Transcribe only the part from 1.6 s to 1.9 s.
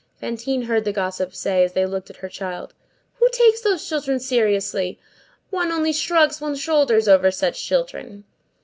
as they